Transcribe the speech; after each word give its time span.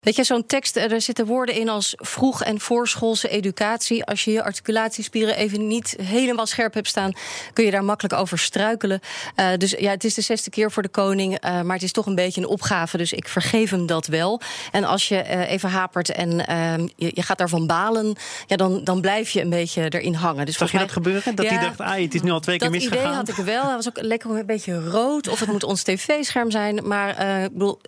Weet 0.00 0.16
je, 0.16 0.24
zo'n 0.24 0.46
tekst, 0.46 0.76
eh, 0.76 0.92
er 0.92 1.00
zitten 1.00 1.26
woorden 1.26 1.54
in 1.54 1.68
als 1.68 1.94
vroeg- 1.96 2.42
en 2.42 2.60
voorschoolse 2.60 3.28
educatie. 3.28 4.04
Als 4.04 4.24
je 4.24 4.30
je 4.30 4.42
articulatiespieren 4.42 5.36
even 5.36 5.66
niet 5.66 5.96
helemaal 6.02 6.46
scherp 6.46 6.74
hebt 6.74 6.88
staan, 6.88 7.12
kun 7.52 7.64
je 7.64 7.70
daar 7.70 7.84
makkelijk 7.84 8.14
over 8.14 8.38
struikelen. 8.38 9.00
Uh, 9.36 9.46
dus 9.56 9.70
ja, 9.70 9.90
het 9.90 10.04
is 10.04 10.14
de 10.14 10.20
zesde 10.20 10.50
keer 10.50 10.70
voor 10.70 10.82
de 10.82 10.88
koning, 10.88 11.44
uh, 11.44 11.60
maar 11.62 11.74
het 11.74 11.82
is 11.82 11.92
toch 11.92 12.06
een 12.06 12.14
beetje 12.14 12.40
een 12.40 12.46
opgave. 12.46 12.96
Dus 12.96 13.12
ik 13.12 13.28
vergeef 13.28 13.70
hem 13.70 13.86
dat 13.86 14.06
wel. 14.06 14.40
En 14.72 14.84
als 14.84 15.08
je 15.08 15.14
uh, 15.14 15.50
even 15.50 15.70
hapert 15.70 16.10
en 16.10 16.46
ehm, 16.46 16.86
je, 16.96 17.10
je, 17.14 17.22
gaat 17.22 17.38
daarvan 17.38 17.66
balen, 17.66 18.16
ja, 18.46 18.56
dan, 18.56 18.84
dan 18.84 19.00
blijf 19.00 19.30
je 19.30 19.40
een 19.40 19.50
beetje 19.50 19.88
erin 19.88 20.14
hangen. 20.14 20.46
Dus 20.46 20.56
Zag 20.56 20.72
je 20.72 20.78
dat 20.78 20.92
gebeuren? 20.92 21.34
Dat 21.34 21.44
ja, 21.44 21.52
hij 21.52 21.64
dacht, 21.64 21.80
ah, 21.80 22.00
het 22.00 22.14
is 22.14 22.22
nu 22.22 22.30
al 22.30 22.40
twee 22.40 22.58
keer 22.58 22.70
misgegaan? 22.70 22.96
Dat 22.96 23.06
idee 23.06 23.16
had 23.16 23.28
ik 23.28 23.54
wel. 23.54 23.64
Hij 23.64 23.74
was 23.74 23.88
ook 23.88 24.00
lekker 24.00 24.30
een 24.30 24.46
beetje 24.46 24.88
rood. 24.88 25.28
Of 25.28 25.40
het 25.40 25.48
moet 25.48 25.64
ons 25.64 25.82
tv-scherm 25.82 26.50
zijn. 26.50 26.88
Maar 26.88 27.42
ik 27.44 27.52
bedoel, 27.52 27.80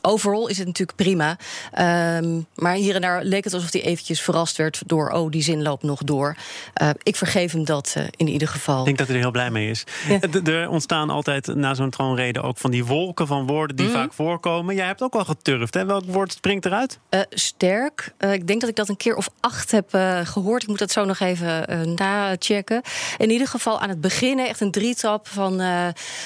overal 0.00 0.48
is 0.48 0.58
het 0.58 0.66
natuurlijk 0.66 0.98
prima. 0.98 1.36
Um, 1.78 2.46
maar 2.54 2.74
hier 2.74 2.94
en 2.94 3.00
daar 3.00 3.24
leek 3.24 3.44
het 3.44 3.54
alsof 3.54 3.72
hij 3.72 3.82
eventjes 3.82 4.20
verrast 4.20 4.56
werd 4.56 4.82
door... 4.86 5.10
oh, 5.10 5.30
die 5.30 5.42
zin 5.42 5.62
loopt 5.62 5.82
nog 5.82 6.02
door. 6.02 6.36
Uh, 6.82 6.90
ik 7.02 7.16
vergeef 7.16 7.52
hem 7.52 7.64
dat 7.64 7.94
uh, 7.98 8.04
in 8.16 8.28
ieder 8.28 8.48
geval. 8.48 8.78
Ik 8.78 8.84
denk 8.84 8.98
dat 8.98 9.06
hij 9.06 9.16
er 9.16 9.22
heel 9.22 9.30
blij 9.30 9.50
mee 9.50 9.70
is. 9.70 9.84
Ja. 10.08 10.18
Er 10.44 10.68
ontstaan 10.68 11.10
altijd 11.10 11.54
na 11.54 11.74
zo'n 11.74 11.90
troonrede 11.90 12.42
ook 12.42 12.58
van 12.58 12.70
die 12.70 12.84
wolken 12.84 13.26
van 13.26 13.46
woorden... 13.46 13.76
die 13.76 13.86
mm 13.86 13.92
-hmm. 13.92 14.00
vaak 14.00 14.12
voorkomen. 14.12 14.74
Jij 14.74 14.86
hebt 14.86 15.02
ook 15.02 15.14
al 15.14 15.24
geturfd, 15.24 15.74
hè? 15.74 15.84
Welk 15.84 16.04
woord 16.04 16.32
springt 16.32 16.66
eruit? 16.66 16.98
Uh, 17.10 17.20
sterk. 17.30 18.14
ik 18.18 18.46
denk 18.46 18.60
dat 18.60 18.70
ik 18.70 18.76
dat 18.76 18.88
een 18.88 18.96
keer 18.96 19.16
of 19.16 19.28
acht 19.40 19.70
heb 19.70 19.88
gehoord. 20.24 20.62
Ik 20.62 20.68
moet 20.68 20.78
dat 20.78 20.90
zo 20.90 21.04
nog 21.04 21.20
even 21.20 21.94
nachecken. 21.94 22.82
In 23.16 23.30
ieder 23.30 23.48
geval 23.48 23.80
aan 23.80 23.88
het 23.88 24.00
begin 24.00 24.38
echt 24.38 24.60
een 24.60 24.70
drietrap 24.70 25.28
van, 25.28 25.62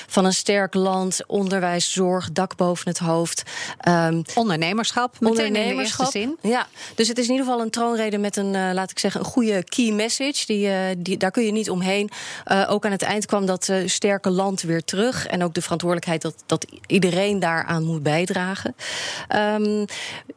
van 0.07 0.25
een 0.25 0.33
sterk 0.33 0.75
land... 0.75 1.21
onderwijs, 1.27 1.93
zorg, 1.93 2.33
dak 2.33 2.57
boven 2.57 2.89
het 2.89 2.99
hoofd. 2.99 3.43
Um, 3.89 4.23
ondernemerschap, 4.35 5.12
meteen 5.21 5.47
ondernemerschap. 5.47 6.11
Zin. 6.11 6.39
Ja, 6.41 6.67
dus 6.95 7.09
het 7.09 7.19
is 7.19 7.25
in 7.25 7.31
ieder 7.31 7.47
geval 7.47 7.61
een 7.63 7.71
troonrede 7.71 8.19
met 8.19 8.37
een, 8.37 8.55
uh, 8.55 8.71
laat 8.73 8.91
ik 8.91 8.99
zeggen, 8.99 9.21
een 9.21 9.27
goede 9.27 9.65
key 9.65 9.91
message. 9.91 10.47
Die, 10.47 10.67
uh, 10.67 10.75
die, 10.99 11.17
daar 11.17 11.31
kun 11.31 11.45
je 11.45 11.53
niet 11.53 11.71
omheen. 11.71 12.11
Uh, 12.47 12.67
ook 12.71 12.85
aan 12.85 12.91
het 12.91 13.03
eind 13.03 13.27
kwam 13.27 13.47
dat 13.47 13.73
sterke 13.87 14.31
land 14.31 14.63
weer 14.63 14.85
terug. 14.85 15.27
En 15.27 15.45
ook 15.45 15.55
de 15.55 15.63
verantwoordelijkheid 15.63 16.23
dat, 16.23 16.35
dat 16.47 16.67
iedereen 16.87 17.39
daaraan 17.39 17.85
moet 17.85 18.03
bijdragen. 18.03 18.75
Um, 19.37 19.85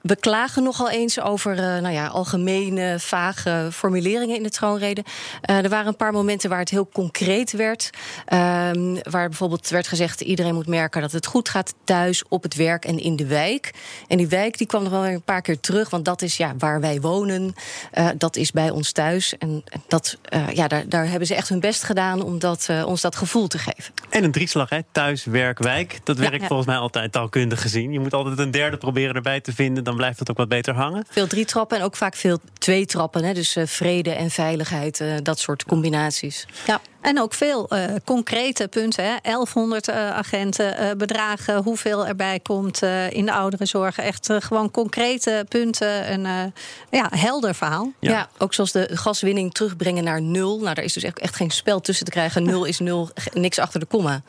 we 0.01 0.15
klagen 0.15 0.63
nogal 0.63 0.89
eens 0.89 1.19
over 1.19 1.55
nou 1.55 1.93
ja, 1.93 2.07
algemene, 2.07 2.95
vage 2.99 3.69
formuleringen 3.71 4.35
in 4.35 4.43
de 4.43 4.49
troonrede. 4.49 5.03
er 5.41 5.69
waren 5.69 5.87
een 5.87 5.95
paar 5.95 6.13
momenten 6.13 6.49
waar 6.49 6.59
het 6.59 6.69
heel 6.69 6.89
concreet 6.93 7.51
werd. 7.51 7.89
Um, 8.33 9.01
waar 9.03 9.29
bijvoorbeeld 9.29 9.69
werd 9.69 9.87
gezegd: 9.87 10.21
iedereen 10.21 10.53
moet 10.53 10.67
merken 10.67 11.01
dat 11.01 11.11
het 11.11 11.25
goed 11.25 11.49
gaat 11.49 11.73
thuis, 11.83 12.23
op 12.29 12.43
het 12.43 12.55
werk 12.55 12.85
en 12.85 12.99
in 12.99 13.15
de 13.15 13.25
wijk. 13.25 13.73
En 14.07 14.17
die 14.17 14.27
wijk 14.27 14.57
die 14.57 14.64
kwam 14.67 14.83
nog 14.83 14.91
wel 14.91 15.01
weer 15.01 15.13
een 15.13 15.21
paar 15.21 15.41
keer 15.41 15.59
terug, 15.59 15.89
want 15.89 16.05
dat 16.05 16.21
is 16.21 16.37
ja, 16.37 16.53
waar 16.57 16.81
wij 16.81 17.01
wonen. 17.01 17.53
Uh, 17.93 18.09
dat 18.17 18.35
is 18.35 18.51
bij 18.51 18.69
ons 18.69 18.91
thuis. 18.91 19.37
En 19.37 19.63
dat, 19.87 20.17
uh, 20.33 20.49
ja, 20.49 20.67
daar, 20.67 20.89
daar 20.89 21.09
hebben 21.09 21.27
ze 21.27 21.35
echt 21.35 21.49
hun 21.49 21.59
best 21.59 21.83
gedaan 21.83 22.21
om 22.21 22.39
dat, 22.39 22.67
uh, 22.71 22.85
ons 22.85 23.01
dat 23.01 23.15
gevoel 23.15 23.47
te 23.47 23.57
geven. 23.57 23.93
En 24.09 24.23
een 24.23 24.31
drieslag, 24.31 24.69
hè? 24.69 24.79
thuis, 24.91 25.25
werk, 25.25 25.59
wijk. 25.59 25.99
Dat 26.03 26.17
werkt 26.17 26.35
ja, 26.35 26.41
ja. 26.41 26.47
volgens 26.47 26.67
mij 26.67 26.77
altijd 26.77 27.11
taalkundig 27.11 27.61
gezien. 27.61 27.91
Je 27.91 27.99
moet 27.99 28.13
altijd 28.13 28.39
een 28.39 28.51
derde 28.51 28.77
proberen 28.77 29.15
erbij 29.15 29.41
te 29.41 29.53
vinden, 29.53 29.83
dan 29.83 29.95
blijft 29.95 30.19
het 30.19 30.29
ook 30.29 30.37
wat 30.37 30.49
beter 30.49 30.73
hangen. 30.73 31.05
Veel 31.09 31.27
drie 31.27 31.45
trappen 31.45 31.77
en 31.77 31.83
ook 31.83 31.95
vaak 31.95 32.15
veel 32.15 32.39
twee 32.57 32.85
trappen. 32.85 33.23
Hè? 33.23 33.33
Dus 33.33 33.57
vrede 33.65 34.11
en 34.11 34.29
veiligheid, 34.29 35.03
dat 35.23 35.39
soort 35.39 35.65
combinaties. 35.65 36.47
Ja. 36.65 36.81
En 37.05 37.21
ook 37.21 37.33
veel 37.33 37.67
uh, 37.69 37.83
concrete 38.03 38.67
punten. 38.67 39.03
Hè? 39.03 39.15
1100 39.21 39.89
uh, 39.89 39.95
agenten, 39.95 40.83
uh, 40.83 40.91
bedragen, 40.97 41.63
hoeveel 41.63 42.07
erbij 42.07 42.39
komt 42.39 42.81
in 43.09 43.25
de 43.25 43.31
ouderenzorg. 43.31 43.97
Echt 43.97 44.29
gewoon 44.39 44.71
concrete 44.71 45.45
punten. 45.49 46.13
Een 46.13 46.53
ja, 46.89 47.09
helder 47.09 47.55
verhaal. 47.55 47.91
Ja. 47.99 48.11
ja. 48.11 48.29
ook 48.37 48.53
zoals 48.53 48.71
de 48.71 48.89
gaswinning 48.93 49.53
terugbrengen 49.53 50.03
naar 50.03 50.21
nul. 50.21 50.59
Nou, 50.59 50.75
daar 50.75 50.83
is 50.83 50.93
dus 50.93 51.03
echt, 51.03 51.19
echt 51.19 51.35
geen 51.35 51.51
spel 51.51 51.81
tussen 51.81 52.05
te 52.05 52.11
krijgen. 52.11 52.43
Nul 52.43 52.65
is 52.65 52.79
nul, 52.79 53.09
niks 53.33 53.59
achter 53.59 53.79
de 53.79 53.85
komma. 53.85 54.21